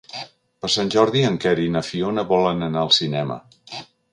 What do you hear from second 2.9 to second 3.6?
cinema.